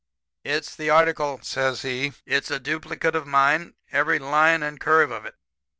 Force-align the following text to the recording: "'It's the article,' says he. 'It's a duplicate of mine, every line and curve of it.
"'It's 0.43 0.75
the 0.75 0.89
article,' 0.89 1.39
says 1.43 1.83
he. 1.83 2.13
'It's 2.25 2.49
a 2.49 2.59
duplicate 2.59 3.15
of 3.15 3.27
mine, 3.27 3.75
every 3.91 4.17
line 4.17 4.63
and 4.63 4.79
curve 4.79 5.11
of 5.11 5.27
it. 5.27 5.35